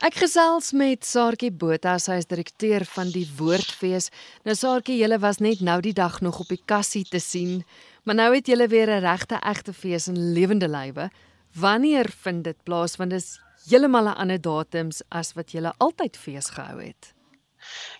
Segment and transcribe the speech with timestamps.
[0.00, 4.06] Ek gesels met Saartjie Botha, sy is direkteur van die Woordfees.
[4.48, 7.66] Nou Saartjie, julle was net nou die dag nog op die kassie te sien,
[8.08, 11.10] maar nou het julle weer 'n regte egte fees in lewende lywe.
[11.52, 12.96] Wanneer vind dit plaas?
[12.96, 17.12] Want dit is heeltemal 'n ander datums as wat julle altyd fees gehou het.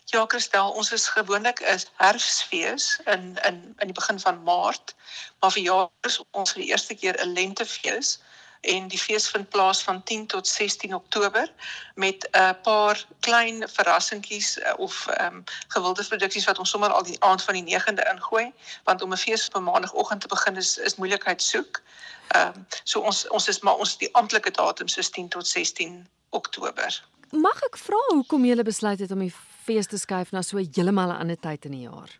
[0.07, 4.95] Ja, Christel, ons is gewoonlik 'n herfsfees in in in die begin van Maart,
[5.41, 8.19] maar vir jaar is ons vir die eerste keer 'n lentefees
[8.61, 11.53] en die fees vind plaas van 10 tot 16 Oktober
[11.95, 17.03] met 'n paar klein verrassingkies eh, of ehm um, gewilde produksies wat ons sommer al
[17.03, 18.53] die aand van die 9de ingooi
[18.85, 21.83] want om 'n fees op 'n maandagooggend te begin is is moeilikheid soek.
[22.29, 26.09] Ehm um, so ons ons is maar ons die amptelike datum is 10 tot 16
[26.31, 27.05] Oktober.
[27.31, 29.35] Mag ek vra hoekom jy besluit het om die
[29.65, 32.11] fees te skuif na so heeltemal 'n ander tyd in die jaar?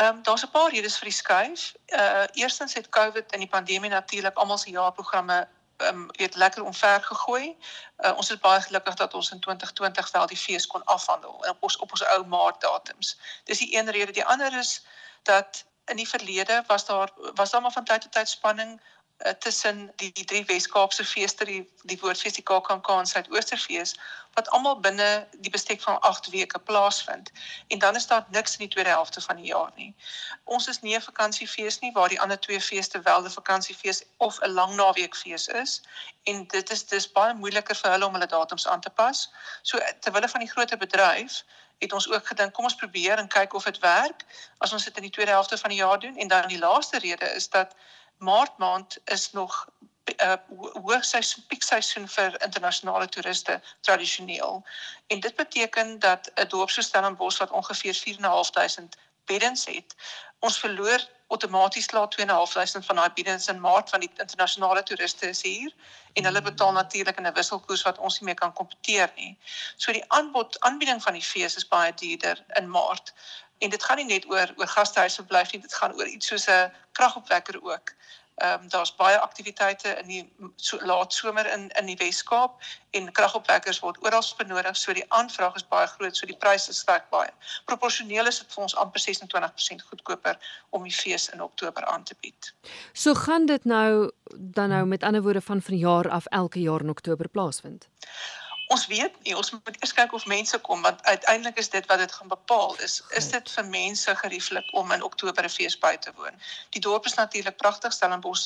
[0.00, 1.74] Ehm um, daar's 'n paar redes vir die skuif.
[1.86, 6.64] Uh eerstens het COVID in die pandemie natuurlik almal se jaarprogramme ehm um, weet lekker
[6.64, 7.56] omver gegooi.
[7.98, 11.56] Uh, ons is baie gelukkig dat ons in 2020 wel die fees kon afhandel op
[11.60, 13.18] ons op ons ou maart datums.
[13.44, 14.12] Dis die een rede.
[14.12, 14.84] Die ander is
[15.22, 18.80] dat in die verlede was daar was daar maar van tyd tot tyd spanning
[19.26, 23.94] uh, tussen die, die drie Wes-Kaapse feeste, die die Woordfees, die KAKNK en Suidoosterfees
[24.34, 27.30] wat almal binne die bestek van 8 weke plaasvind.
[27.68, 29.94] En dan is daar niks in die tweede helfte van die jaar nie.
[30.44, 34.40] Ons is nie 'n vakansiefees nie waar die ander twee feeste wel 'n vakansiefees of
[34.40, 35.82] 'n lang naweekfees is
[36.24, 39.30] en dit is dis baie moeiliker vir hulle om hulle datums aan te pas.
[39.62, 41.44] So terwyl van die groter bedryf
[41.78, 44.24] het ons ook gedink kom ons probeer en kyk of dit werk
[44.58, 46.98] as ons dit in die tweede helfte van die jaar doen en dan die laaste
[46.98, 47.74] rede is dat
[48.20, 49.66] Maart maand is nog
[50.04, 50.34] 'n uh,
[50.84, 54.64] hoogseisoen piekseisoen vir internasionale toeriste tradisioneel.
[55.06, 59.94] En dit beteken dat 'n dorp so Stellenbosch wat ongeveer 4.500 beddens het,
[60.38, 65.42] ons verloor outomaties laat 2.500 van daai beddens in Maart van die internasionale toeriste is
[65.42, 65.74] hier
[66.12, 69.38] en hulle betaal natuurlik in 'n wisselkoers wat ons nie meer kan kompeteer nie.
[69.76, 73.14] So die aanbod aanbieding van die fees is baie duurder in Maart.
[73.60, 76.46] En dit gaan nie net oor oor gastehuise verblyf nie, dit gaan oor iets soos
[76.48, 77.94] 'n kragopwekker ook.
[78.40, 83.12] Ehm um, daar's baie aktiwiteite in die so, laat somer in in die Wes-Kaap en
[83.12, 87.28] kragopwekkers word oral benodig, so die aanvraag is baie groot, so die pryse styg baie.
[87.64, 90.40] Proporsioneel is dit vir ons amper 26% goedkoper
[90.70, 92.54] om die fees in Oktober aan te bied.
[92.92, 96.90] So gaan dit nou dan nou met ander woorde van vanjaar af elke jaar in
[96.90, 97.88] Oktober plaasvind.
[98.70, 101.98] Ons weet nie, ons moet eers kyk of mense kom want uiteindelik is dit wat
[101.98, 103.00] dit gaan bepaal is.
[103.18, 106.38] Is dit vir mense gerieflik om in Oktober 'n fees by te woon?
[106.76, 108.44] Die dorp is natuurlik pragtig, Stellenbosch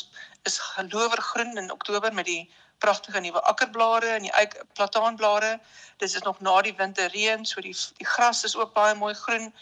[0.48, 5.60] is gelower groen in Oktober met die pragtige nuwe akkerblare en die eik plataanblare.
[5.96, 9.52] Dit is nog na die winterreën, so die die gras is ook baie mooi groen.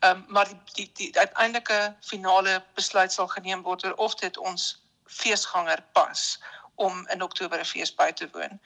[0.00, 4.36] Ehm um, maar die die, die uiteindelike finale besluit sal geneem word oor of dit
[4.38, 6.38] ons feesganger pas
[6.76, 8.60] om in Oktober 'n fees by te woon.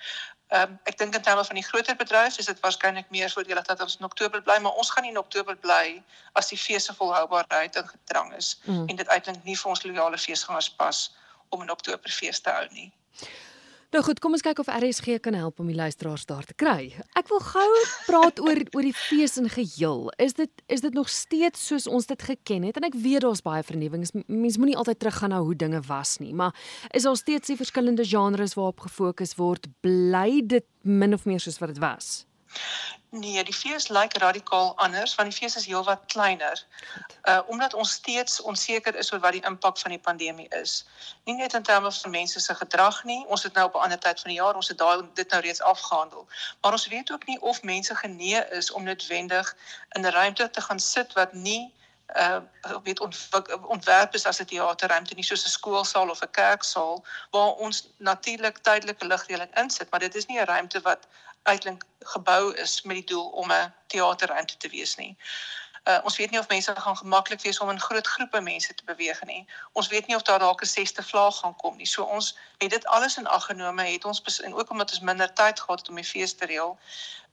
[0.51, 3.67] Ehm um, ek dink in terme van die groter bedryf is dit waarskynlik meer voordelig
[3.67, 6.85] dat ons in Oktober bly, maar ons gaan nie in Oktober bly as die fees
[6.85, 8.89] se volhoubaarheid in gedrang is mm.
[8.89, 11.05] en dit uiteindelik nie vir ons loyale feesgangers pas
[11.49, 12.93] om in Oktober fees te hou nie.
[13.91, 16.93] Nou goed, kom ons kyk of RSG kan help om die luisteraars daar te kry.
[17.19, 17.71] Ek wil gou
[18.07, 20.05] praat oor oor die fees in geheel.
[20.23, 22.79] Is dit is dit nog steeds soos ons dit geken het?
[22.79, 24.15] En ek weet daar's baie vernuwings.
[24.31, 26.55] Mens moenie altyd teruggaan na hoe dinge was nie, maar
[26.95, 29.67] is daar steeds die verskillende genres waarop gefokus word?
[29.83, 32.30] Bly dit min of meer soos wat dit was?
[33.13, 36.63] Nee, die fees lyk radikaal anders want die fees is heelwat kleiner.
[37.23, 40.87] Uh omdat ons steeds onseker is oor wat die impak van die pandemie is.
[41.25, 43.99] Nie net in terme van mense se gedrag nie, ons het nou op 'n ander
[43.99, 46.29] tyd van die jaar, ons het daai dit nou reeds afgehandel.
[46.61, 49.57] Maar ons weet ook nie of mense genee is om noodwendig
[49.89, 51.75] in 'n ruimte te gaan sit wat nie
[52.17, 52.41] uh
[52.83, 53.01] weet
[53.67, 58.59] ontwerp is as 'n teaterruimte nie soos 'n skoolsaal of 'n kerksaal waar ons natuurlik
[58.59, 61.07] tydelike ligreëling insit, maar dit is nie 'n ruimte wat
[61.43, 65.17] uitlink gebou is met die doel om 'n teaterruimte te wees nie.
[65.85, 68.85] Uh, ons weet nie of mense gaan gemaklik wees om in groot groepe mense te
[68.85, 69.47] beweeg nie.
[69.73, 71.87] Ons weet nie of daar dalk 'n sesde vlaag gaan kom nie.
[71.87, 75.33] So ons het dit alles in ag genome, het ons en ook omdat ons minder
[75.33, 76.79] tyd gehad het om die fees te reël,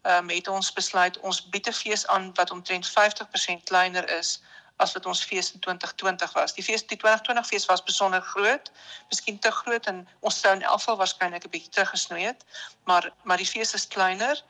[0.03, 4.41] um, het ons besluit ons bied 'n fees aan wat omtrent 50% kleiner is
[4.77, 6.53] as wat ons fees in 2020 was.
[6.53, 8.71] Die fees die 2020 fees was besonder groot,
[9.09, 12.45] miskien te groot en ons sou in elk geval waarskynlik 'n bietjie teruggesnoei het,
[12.85, 14.43] maar maar die fees is kleiner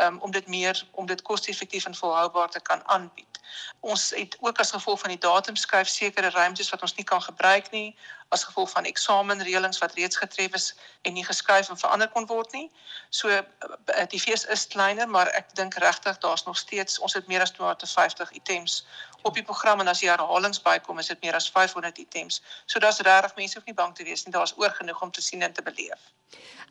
[0.00, 3.34] um, om dit meer om dit koste-effektief en volhoubaar te kan aanbied.
[3.80, 7.22] Ons het ook as gevolg van die datum skuif sekere ruimtes wat ons nie kan
[7.22, 7.96] gebruik nie
[8.28, 12.52] as gevolg van eksamenreëlings wat reeds getref is en nie geskuif en verander kon word
[12.52, 12.70] nie.
[13.10, 13.42] So eh,
[14.10, 17.54] die fees is kleiner, maar ek dink regtig daar's nog steeds ons het meer as
[17.54, 18.82] 250 items
[19.24, 22.42] op die program en as jy herhalings bykom is dit meer as 500 items.
[22.66, 24.32] So daar's regtig mense hoef nie bang te wees nie.
[24.32, 26.10] Daar's oor genoeg om te sien en te beleef.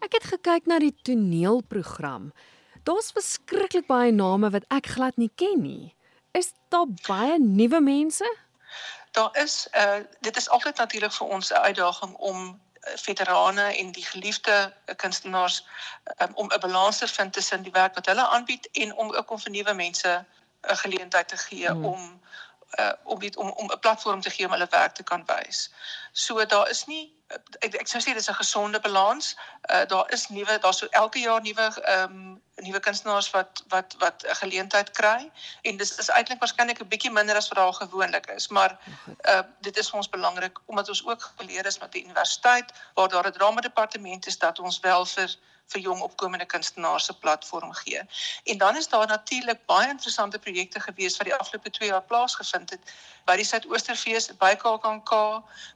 [0.05, 2.31] Ek het gekyk na die toneelprogram.
[2.83, 5.93] Daar's verskriklik baie name wat ek glad nie ken nie.
[6.37, 8.27] Is daar baie nuwe mense?
[9.13, 14.05] Daar is uh dit is altyd natuurlik vir ons 'n uitdaging om veterane en die
[14.05, 15.65] geliefde kunstenaars
[16.21, 19.31] um, om 'n balans te vind tussen die werk wat hulle aanbied en om ook
[19.31, 20.25] om vir nuwe mense
[20.67, 21.85] 'n geleentheid te gee hmm.
[21.85, 22.21] om
[22.79, 25.71] uh, om dit om om 'n platform te gee om hulle werk te kan wys.
[26.11, 27.13] So daar is nie
[27.59, 29.35] ek ek sou sê dis 'n gesonde balans.
[29.73, 33.95] Uh daar is nuwe daar's so elke jaar nuwe ehm um, nuwe kunstenaars wat wat
[33.97, 35.31] wat 'n geleentheid kry
[35.61, 38.79] en dis is eintlik waarskynlik 'n bietjie minder as wat daar gewoonlik is, maar
[39.29, 43.09] uh dit is vir ons belangrik omdat ons ook geleer is met die universiteit waar
[43.09, 45.35] daar 'n drama departement is dat ons wel vir
[45.71, 48.01] vir jong opkomende kunstenaars se platform gee.
[48.43, 52.69] En dan is daar natuurlik baie interessante projekte gewees wat die afgelope 2 jaar plaasgevind
[52.69, 52.93] het
[53.25, 55.13] by die Suidoosterfees, by KAKNK,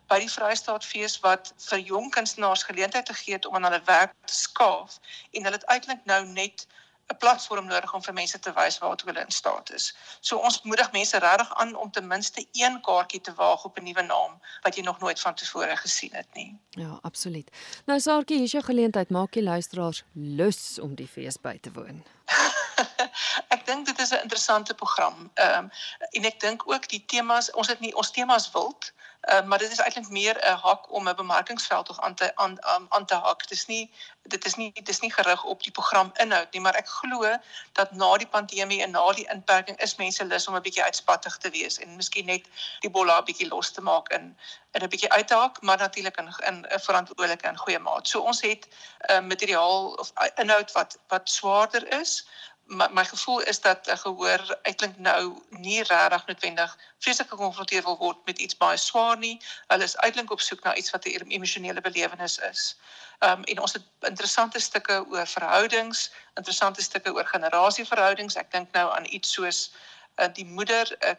[0.07, 4.35] by die Vrystaatfees wat vir jong kunstenaars geleentheid gegee het om aan hulle werk te
[4.35, 4.99] skaaf
[5.31, 6.67] en hulle het eintlik nou net
[7.07, 9.95] 'n platform nodig om vir mense te wys waartoe hulle in staat is.
[10.19, 13.83] So ons moedig mense regtig aan om ten minste een kaartjie te waag op 'n
[13.83, 16.59] nuwe naam wat jy nog nooit van tevore gesien het nie.
[16.69, 17.49] Ja, absoluut.
[17.85, 21.71] Nou Saartjie, hier is jou geleentheid, maak jy luisteraars lus om die fees by te
[21.71, 22.03] woon.
[23.55, 25.31] ek dink dit is 'n interessante program.
[25.33, 25.71] Ehm um,
[26.11, 28.93] en ek dink ook die temas, ons het nie ons temas wild
[29.27, 32.63] Uh, maar dit is eintlik meer 'n hak om 'n bemarkingsveld tog aan te aan
[32.63, 33.47] aan, aan te hak.
[33.47, 33.91] Dis nie
[34.21, 37.35] dit is nie dit is nie gerig op die program inhoud nie, maar ek glo
[37.71, 41.37] dat na die pandemie en na die inperking is mense lus om 'n bietjie uitspattig
[41.37, 42.45] te wees en miskien net
[42.79, 44.37] die bolla 'n bietjie los te maak in
[44.71, 48.07] in 'n bietjie uit te hak, maar natuurlik in in 'n verantwoordelike en goeie maat.
[48.07, 52.27] So ons het 'n uh, materiaal of uh, inhoud wat wat swaarder is,
[52.67, 57.97] my, my gevoel is dat 'n gehoor uitklink nou nie regtig noodwendig vreeslik gekonfronteer wil
[57.97, 59.41] word met iets baie swaar nie.
[59.67, 62.77] Hulle is uitklink op soek na iets wat 'n emosionele belewenis is.
[63.19, 68.35] Ehm um, en ons het interessante stukke oor verhoudings, interessante stukke oor generasieverhoudings.
[68.35, 69.71] Ek dink nou aan iets soos
[70.15, 71.15] uh, die moeder uh,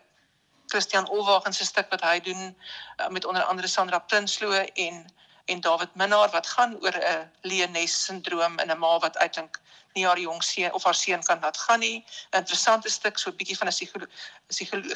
[0.67, 2.57] Christian Olwagen se stuk wat hy doen
[2.97, 5.07] uh, met onder andere Sandra Prinsloo en
[5.49, 9.61] en David Minnar wat gaan oor 'n Leones sindroom in 'n ma wat uitklink
[9.95, 12.05] nie haar jong seun of haar seun kan laat gaan nie.
[12.31, 14.07] 'n Interessante stuk so 'n bietjie van 'n psigolo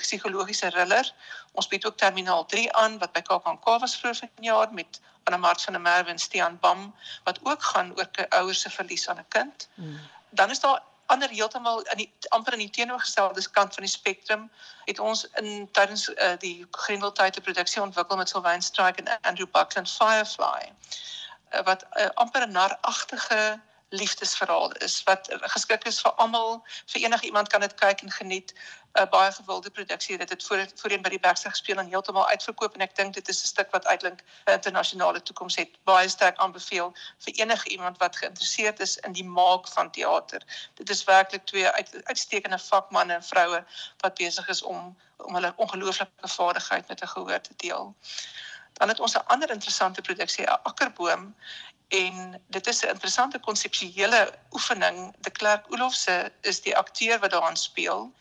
[0.01, 1.13] psigologiese thriller.
[1.53, 5.63] Ons bied ook Terminaal 3 aan wat by KAKNK was vroeër vanjaar met Anna Mart
[5.63, 6.95] van der Merwe en Stean Bam
[7.25, 9.69] wat ook gaan oor 'n ouer se verlies aan 'n kind.
[9.75, 10.01] Hmm.
[10.31, 14.47] Dan is daar ander heeltemal in die amper in die teenoorgestelde kant van die spektrum
[14.85, 19.51] het ons in tydens uh, die Grendeltyd 'n produksie ontwikkel met Sylvain Strike en Andrew
[19.51, 23.61] Buckland Firefly uh, wat uh, amper 'n naragtige
[23.93, 26.63] liefdesverhaal is wat geskik is vir almal
[26.93, 30.19] vir enige iemand kan dit kyk en geniet 'n uh, baie gewilde produksie.
[30.19, 33.29] Dit het voor voorheen by die Bergse gespeel en heeltemal uitverkoop en ek dink dit
[33.29, 35.71] is 'n stuk wat uitlink 'n internasionale toekoms het.
[35.85, 36.93] Baie sterk aanbeveel
[37.25, 40.43] vir enige iemand wat geïnteresseerd is in die maak van teater
[40.75, 43.65] dit is werklik twee uit, uitstekende vakmanne en vroue
[43.97, 47.95] wat besig is om om hulle ongelooflike vaardigheid met 'n gehoor te deel.
[48.73, 51.35] Dan het ons 'n ander interessante produksie 'n akkerboom
[51.93, 55.15] en dit is 'n interessante konseptuele oefening.
[55.21, 58.13] De Klerk Olofse is die akteur wat daaraan speel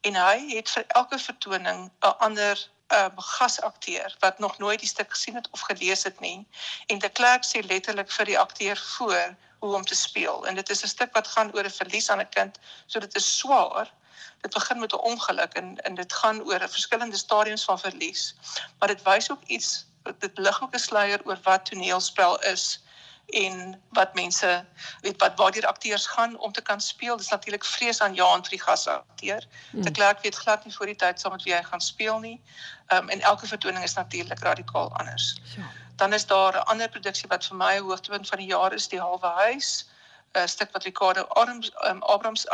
[0.00, 4.88] en hy het vir elke vertoning 'n ander 'n uh, gasakteur wat nog nooit die
[4.88, 6.48] stuk gesien het of gelees het nie.
[6.86, 10.46] En De Klerk sê letterlik vir die akteur voor hoe om te speel.
[10.46, 12.58] En dit is 'n stuk wat gaan oor 'n verlies aan 'n kind.
[12.86, 13.92] So dit is swaar.
[14.40, 18.34] Dit begin met 'n ongeluk en en dit gaan oor verskillende stadiums van verlies.
[18.78, 19.86] Maar dit wys ook iets
[20.18, 22.80] dit lig ook 'n sluier oor wat toneelspel is
[23.26, 24.64] en wat mense
[25.00, 27.16] weet wat waar die akteurs gaan om te kan speel.
[27.16, 29.44] Dis natuurlik vrees aan Johan vir die gasakteur.
[29.70, 29.82] Hmm.
[29.82, 32.40] De Klerk weet glad nie voor die tyd saam met wie hy gaan speel nie.
[32.86, 35.40] Ehm um, en elke vertoning is natuurlik radikaal anders.
[35.56, 35.70] Ja.
[35.96, 38.88] Dan is daar 'n ander produksie wat vir my 'n hoogtepunt van die jaar is,
[38.88, 39.88] Die Halwe Huis,
[40.32, 42.46] 'n stuk wat Ricardo Abrams um, Abrams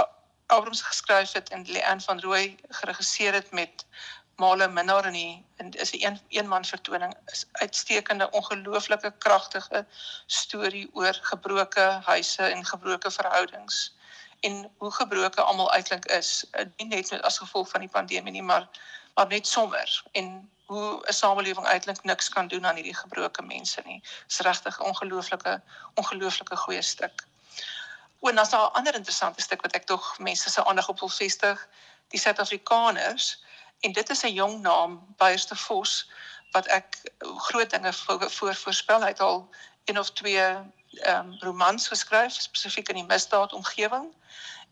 [0.47, 3.87] Abrams geskryf het en Leanne van Rooi geregisseer het met
[4.39, 9.87] male minnaar in die en is 'n een, een man vertoning is uitstekende ongelooflike kragtige
[10.27, 13.97] storie oor gebroke huise en gebroke verhoudings
[14.41, 16.47] en hoe gebroke almal uitklink is.
[16.51, 18.69] Eh, nie net as gevolg van die pandemie nie maar
[19.15, 23.83] maar net sommer en hoe 'n samelewing uitklink niks kan doen aan hierdie gebroke mense
[23.85, 24.03] nie.
[24.29, 25.63] Is regtig ongelooflike
[25.95, 27.27] ongelooflike goeie stuk.
[28.21, 30.99] En dan is daar 'n ander interessante stuk wat ek tog mense se aandag op
[30.99, 31.69] wil vestig.
[32.09, 33.43] Die Suid-Afrikaners
[33.81, 36.11] en dit is 'n jong naam Buierste Vos
[36.51, 39.01] wat ek groot dinge voor, voor voorspel.
[39.01, 39.49] Hy het al
[39.85, 44.15] een of twee ehm um, romans geskryf spesifiek in die misdaad omgewing.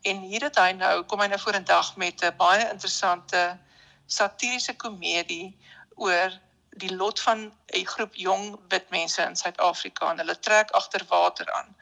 [0.03, 3.59] En hier het hy nou kom hy nou voor 'n dag met 'n baie interessante
[4.07, 5.59] satiriese komedie
[5.95, 6.33] oor
[6.71, 10.11] die lot van 'n groep jong wit mense in Suid-Afrika.
[10.11, 11.77] En hulle trek agter water aan.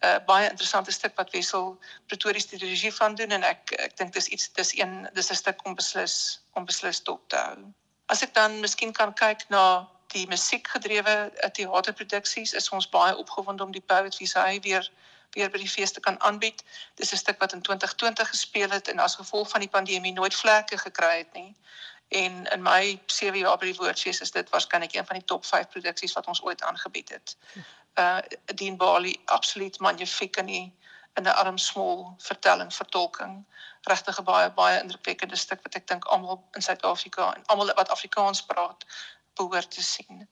[0.00, 3.96] 'n uh, Baie interessante stuk wat Wessel Pretoria die regie van doen en ek ek
[3.96, 7.58] dink dis iets dis een dis 'n stuk om beslis om beslis dop te hou.
[8.06, 13.62] As ek dan miskien kan kyk na die musiekgedrewe uh, teaterproduksies, is ons baie opgewonde
[13.62, 14.90] om die Poetry Say weer
[15.30, 16.64] weer by die feeste kan aanbied.
[16.94, 20.34] Dis 'n stuk wat in 2020 gespeel het en as gevolg van die pandemie nooit
[20.34, 21.54] vlekke gekry het nie.
[22.08, 25.44] En in my 7 jaar by die Woordfees is dit waarskynlik een van die top
[25.46, 27.36] 5 produksies wat ons ooit aangebied het.
[27.94, 28.18] Uh
[28.54, 30.78] Dean Bali absoluut magnifiek in die
[31.14, 33.46] in 'n armsmol vertelling vertolking.
[33.82, 37.90] Regtig 'n baie baie indrukwekkende stuk wat ek dink almal in Suid-Afrika en almal wat
[37.90, 38.84] Afrikaans praat
[39.34, 40.28] behoort te sien.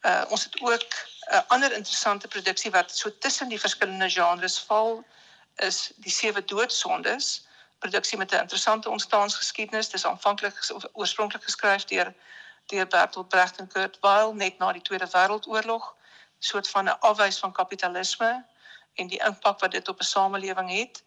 [0.00, 0.90] Uh ons het ook
[1.30, 5.04] 'n uh, ander interessante produksie wat so tussen die verskillende genres val
[5.54, 7.46] is die sewe doodsondes
[7.78, 9.88] produksie met 'n interessante ontstaansgeskiedenis.
[9.88, 10.54] Dis aanvanklik
[10.92, 12.14] oorspronklik geskryf deur
[12.66, 15.94] deur Bertolt Brecht en Kurt Weill net na die Tweede Wêreldoorlog,
[16.38, 18.46] soort van 'n afwys van kapitalisme
[18.94, 21.02] en die impak wat dit op 'n samelewing het.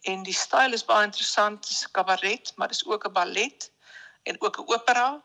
[0.00, 3.72] En die styl is baie interessant, dis kabaret, maar dis ook 'n ballet
[4.22, 5.22] en ook 'n opera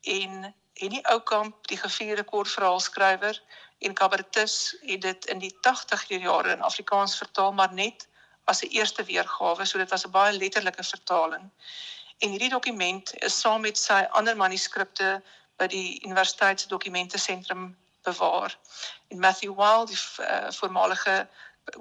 [0.00, 3.42] en Henny Oukamp, die gevierde kortverhaalskrywer
[3.78, 8.08] en kabaretis, het dit in die 80er jare in Afrikaans vertaal, maar net
[8.44, 11.50] as 'n eerste weergawe, so dit was 'n baie letterlike vertaling.
[12.18, 15.22] En hierdie dokument is saam met sy ander manuskripte
[15.56, 17.76] by die Universiteit se Dokumente Sentrum
[18.06, 18.58] bewaar.
[19.08, 21.28] En Matthew Wild, die uh, voormalige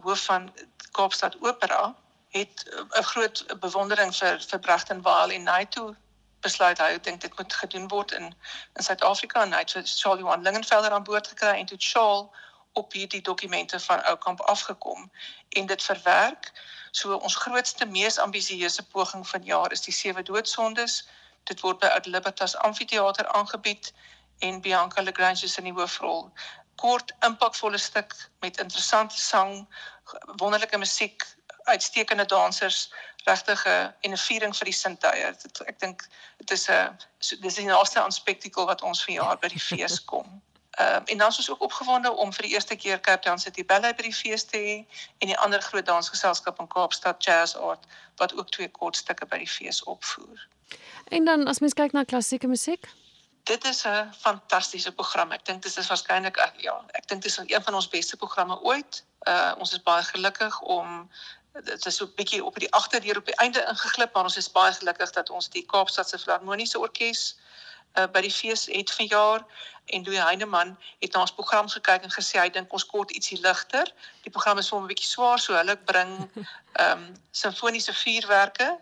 [0.02, 0.54] hoof van
[0.92, 1.96] Kaapstad Opera,
[2.30, 5.96] het eh, 'n uh, groot bewondering vir vir Brecht en hy toe
[6.40, 8.26] besluit hy dink dit moet gedoen word in
[8.74, 12.44] in Suid-Afrika en hy het vir Charles Johan Lingenfelder aan boord gekry en toe Charles
[12.82, 15.12] op hierdie dokumente van Oukamp afgekom
[15.50, 16.52] en dit verwerk.
[16.92, 21.08] So ons grootste mees ambisieuse poging van jaar is die sewe doodsondes.
[21.44, 23.94] Dit word by Ad Libertas Amfitheater aangebied
[24.40, 26.32] en Bianca Lagrange is in die hoofrol.
[26.76, 29.68] Kort, impakvolle stuk met interessante sang,
[30.36, 31.24] wonderlike musiek,
[31.64, 32.94] uitstekende dansers,
[33.26, 35.26] regtige en 'n viering vir die sintuie.
[35.66, 36.98] Ek dink dit is 'n
[37.42, 40.28] dis die naaste aan spektakel wat ons vanjaar by die fees kom.
[40.76, 43.38] Ehm um, en dan is ons ook opgewonde om vir die eerste keer Cape Town
[43.38, 44.76] City Ballet by die fees te hê
[45.18, 49.48] en die ander groot dansgeselskap in Kaapstad Jazz Art wat ook twee kortstukke by die
[49.48, 50.48] fees opvoer.
[51.08, 52.90] En dan as mens kyk na klassieke musiek,
[53.46, 55.32] dit is 'n fantastiese program.
[55.32, 58.62] Ek dink dit is waarskynlik ja, ek dink dit is een van ons beste programme
[58.62, 59.04] ooit.
[59.28, 61.10] Uh ons is baie gelukkig om
[61.64, 64.52] dit is so 'n bietjie op die agterdeur op die einde ingeglip, maar ons is
[64.52, 67.38] baie gelukkig dat ons die Kaapstadse Filharmoniese Orkees
[67.98, 69.46] uh, by die fees het verjaar
[69.86, 73.40] en Louis Heineman het na ons program gekyk en gesê hy dink ons kort ietsie
[73.42, 73.94] ligter.
[74.24, 76.14] Die program is vir hom 'n bietjie swaar, so hulle bring
[76.82, 78.78] ehm um, simfoniese vuurwerke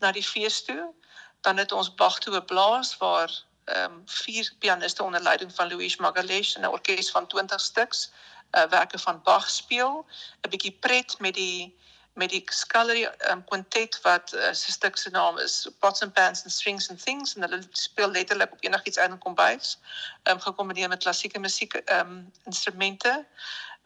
[0.00, 0.92] na die fees toe.
[1.40, 3.30] Dan het ons Bach toe 'n blaas waar
[3.68, 8.10] ehm um, vier pianiste onder leiding van Louis Magalhaes en 'n orkes van 20 stuks
[8.52, 10.06] uh, werke van Bach speel.
[10.42, 11.76] 'n Bietjie pret met die
[12.18, 16.42] met die Scullery um, quintet wat uh, se stuk se naam is Pots and Pans
[16.42, 19.78] and Strings and Things en hulle speel letterlik op enigiets uit en kombuis.
[20.22, 23.26] Ehm um, gekombineer met klassieke musiek ehm um, instrumente.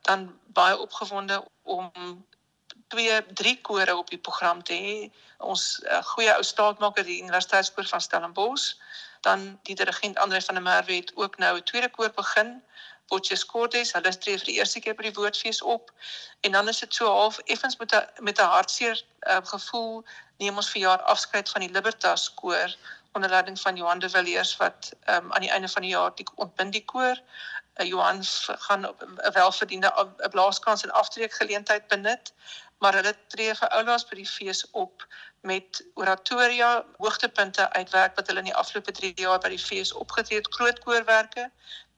[0.01, 1.93] Dan baie opgewonde om
[2.89, 4.97] twee drie kore op die program te hê.
[5.39, 8.75] Ons uh, goeie ou staatmaker die Universiteitskoor van Stellenbosch,
[9.23, 12.63] dan die dirigent Andre van der Merwe het ook nou 'n tweede koor begin
[13.07, 15.91] Potjes Cordes, hulle tree vir die eerste keer by die woordfees op.
[16.41, 20.05] En dan is dit so half effens met 'n met 'n hartseer uh, gevoel
[20.39, 22.77] neem ons verjaar afskeid van die Libertas koor
[23.13, 26.27] onder leiding van Johan de Villiers wat um, aan die einde van die jaar die
[26.35, 27.21] ontbind die koor.
[27.77, 28.25] Uh, Johan
[28.67, 32.33] gaan 'n welverdiende 'n blaaskans en aftreek geleentheid benut,
[32.79, 35.07] maar hulle tree vir oulaas by die fees op
[35.43, 40.39] met oratoria hoogtepunte uitwerk wat hulle in die afgelope 3 jaar by die fees opgetree
[40.39, 41.49] het, groot koorwerke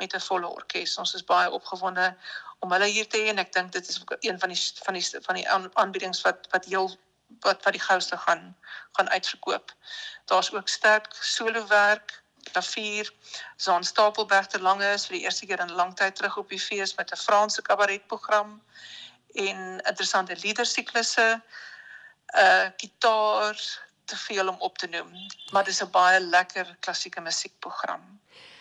[0.01, 0.97] met 'n volle orkes.
[0.99, 2.17] Ons is baie opgewonde
[2.59, 5.05] om hulle hier te hê en ek dink dit is een van die van die
[5.27, 6.89] van die aanbiedings wat wat heel
[7.41, 8.57] wat wat die gouste gaan
[8.93, 9.73] gaan uitverkoop.
[10.25, 12.23] Daar's ook sterk solowerk,
[12.53, 13.13] klavier,
[13.57, 16.61] Zaan Stapelberg te lange is vir die eerste keer in lang tyd terug op die
[16.61, 18.63] fees met 'n Franse kabaretprogram
[19.35, 21.43] en interessante liedersiklusse,
[22.37, 25.11] uh, gitaar, te veel om op te noem,
[25.53, 28.21] maar dis 'n baie lekker klassieke musiekprogram.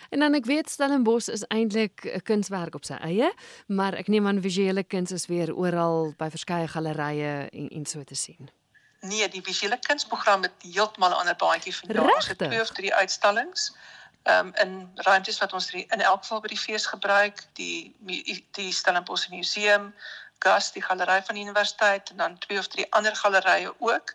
[0.10, 3.34] En dan ek weet Stellenbosch is eintlik 'n kunswerk op sy eie,
[3.68, 8.04] maar ek neem aan visuele kuns is weer oral by verskeie gallerye en en so
[8.04, 8.50] te sien.
[9.00, 12.16] Nee, die visuele kunsprogram het heeltemal 'n ander baantjie vandag.
[12.16, 13.76] Ons het twee of drie uitstallings
[14.24, 17.96] ehm um, in ruimtes wat ons in elk geval by die fees gebruik, die
[18.52, 19.94] die Stellenbosch Museum,
[20.44, 24.14] Gas, die galery van die universiteit en dan twee of drie ander gallerye ook.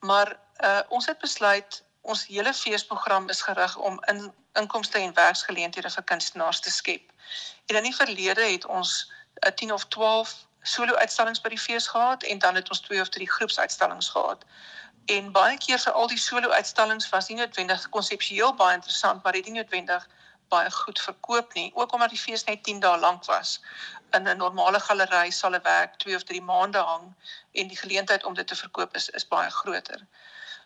[0.00, 5.90] Maar uh ons het besluit ons hele feesprogram is gerig om in inkomste en werksgeleenthede
[5.90, 7.12] vir kunstenaars te skep.
[7.66, 11.60] En in die verlede het ons 'n uh, 10 of 12 solo uitstallings by die
[11.60, 14.44] fees gehad en dan het ons twee of drie groepsuitstallings gehad.
[15.06, 19.32] En baie keer vir al die solo uitstallings was nie noodwendig konseptueel baie interessant, maar
[19.32, 20.08] dit nie noodwendig
[20.48, 23.60] baie goed verkoop nie, ook omdat die fees net 10 dae lank was.
[24.16, 27.14] In 'n normale galery sal 'n werk 2 of 3 maande hang
[27.52, 30.06] en die geleentheid om dit te verkoop is is baie groter.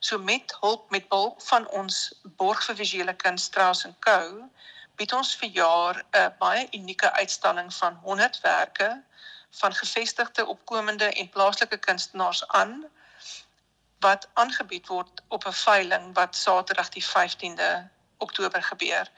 [0.01, 4.49] So met hulp met hulp van ons borg vir visuele kuns Strauss & Co
[4.97, 9.03] bied ons vir jaar 'n baie unieke uitstalling van 100 werke
[9.51, 12.85] van gevestigde opkomende en plaaslike kunstenaars aan
[13.99, 17.71] wat aangebied word op 'n veiling wat Saterdag die 15de
[18.19, 19.11] Oktober gebeur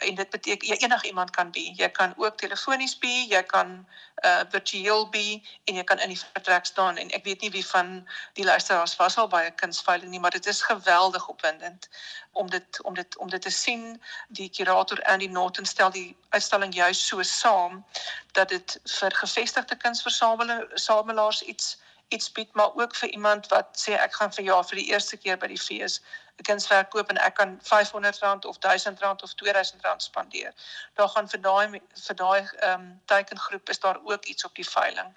[0.00, 1.72] en dit beteken jy enige iemand kan be.
[1.76, 3.86] Jy kan ook telefonies be, jy kan
[4.24, 7.66] uh virtueel be en jy kan in die vertrek staan en ek weet nie wie
[7.66, 11.88] van die luisteraars was al baie kunsveiling nie, maar dit is geweldig opwindend
[12.32, 14.00] om dit om dit om dit te sien.
[14.28, 17.84] Die kurator Andy Norton stel die uitstalling juis so saam
[18.32, 21.78] dat dit vir gevestigde kunsversamelaars iets
[22.10, 25.16] iets bied maar ook vir iemand wat sê ek gaan vir jaar vir die eerste
[25.16, 29.96] keer by die fees 'n kunswerk koop en ek kan R500 of R1000 of R2000
[29.96, 30.52] spandeer.
[30.94, 34.68] Daar gaan vir daai vir daai ehm um, teikengroep is daar ook iets op die
[34.68, 35.16] veiling.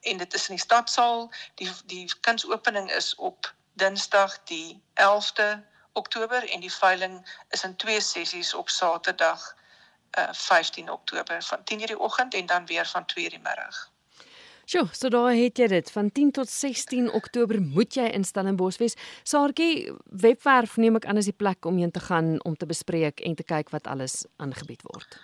[0.00, 1.30] En dit is in die stadsaal.
[1.54, 5.62] Die die kunsopening is op Dinsdag die 11de
[5.92, 9.54] Oktober en die veiling is in twee sessies op Saterdag
[10.18, 13.90] uh eh, 15 Oktober van 10:00 die oggend en dan weer van 2:00 die middag.
[14.70, 15.88] Sjoe, so daar het jy dit.
[15.90, 18.94] Van 10 tot 16 Oktober moet jy in Stellenbosch wees.
[19.26, 19.90] Saartjie,
[20.22, 23.34] webwerf neem ek aan as die plek om heen te gaan om te bespreek en
[23.34, 25.16] te kyk wat alles aangebied word.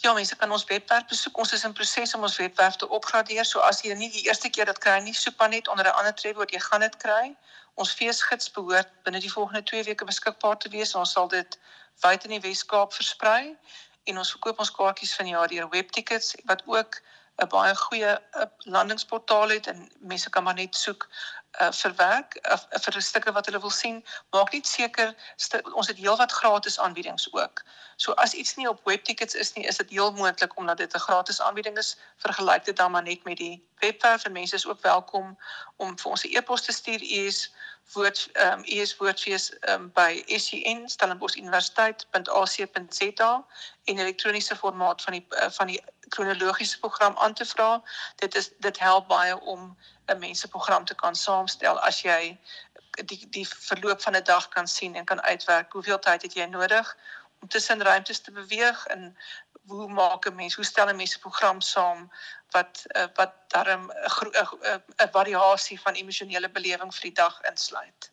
[0.00, 1.36] Ja, mense kan ons webwerf besoek.
[1.44, 3.44] Ons is in proses om ons webwerf te opgradeer.
[3.44, 6.00] So as jy nie die eerste keer dit kry nie, soek maar net onder 'n
[6.00, 7.36] ander trefwoord, jy gaan dit kry.
[7.76, 10.94] Ons feesgids behoort binne die volgende 2 weke beskikbaar te wees.
[10.94, 11.60] Ons sal dit
[12.00, 13.52] wyd in die Wes-Kaap versprei
[14.08, 17.02] en ons verkoop ons kaartjies van jaar deur webtickets wat ook
[17.40, 21.08] 'n baie goeie eh, landingsportaal het en mense kan maar net soek
[21.60, 24.04] uh, vir werk uh, vir stukke wat hulle wil sien.
[24.30, 25.14] Maak net seker
[25.72, 27.64] ons het heelwat gratis aanbiedings ook.
[28.00, 30.98] So as iets nie op webtickets is nie, is dit heel moontlik omdat dit 'n
[30.98, 31.96] gratis aanbieding is.
[32.16, 35.38] Vergelyk dit dan maar net met die webwerf en mense is ook welkom
[35.76, 37.02] om vir ons 'n e-pos te stuur.
[37.02, 37.52] Is
[37.92, 43.46] woord ehm um, is woordfees um, by SCN Stellenbosch Universiteit.ac.za
[43.84, 47.82] in elektroniese formaat van die uh, van die kronologiese program aan te vra.
[48.16, 52.38] Dit is dit help baie om 'n menseprogram te kan saamstel as jy
[53.04, 56.44] die die verloop van 'n dag kan sien en kan uitwerk hoeveel tyd het jy
[56.44, 56.96] nodig
[57.40, 59.16] om tussen ruimtes te beweeg en
[59.66, 62.12] hoe maak 'n mens hoe stel 'n mens 'n program saam
[62.50, 64.30] wat uh, wat darm 'n
[64.96, 68.12] 'n variasie van emosionele belewing vir die dag insluit.